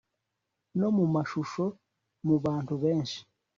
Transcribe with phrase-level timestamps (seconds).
[0.79, 1.63] no mu mashusho
[2.27, 3.19] mu bantu benshi